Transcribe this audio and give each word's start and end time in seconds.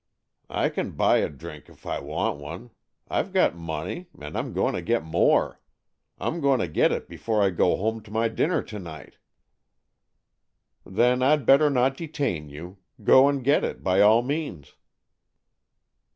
I 0.49 0.69
can 0.69 0.93
buy 0.93 1.17
a 1.17 1.29
drink 1.29 1.69
if 1.69 1.85
I 1.85 1.99
want 1.99 2.39
one. 2.39 2.71
I've 3.07 3.31
got 3.31 3.53
money, 3.55 4.07
and 4.19 4.35
I'm 4.35 4.51
going 4.51 4.73
to 4.73 4.81
get 4.81 5.03
more. 5.03 5.59
I'm 6.17 6.41
going 6.41 6.59
to 6.59 6.67
get 6.67 6.91
it 6.91 7.07
before 7.07 7.43
I 7.43 7.51
go 7.51 7.75
home 7.75 8.01
to 8.01 8.09
my 8.09 8.27
dinner 8.27 8.63
to 8.63 8.79
night."" 8.79 9.17
Then 10.87 11.21
I'd 11.21 11.45
better 11.45 11.69
not 11.69 11.97
detain 11.97 12.49
you. 12.49 12.79
Go 13.03 13.27
and 13.29 13.43
get 13.43 13.63
it 13.63 13.83
by 13.83 14.01
all 14.01 14.23
means." 14.23 14.73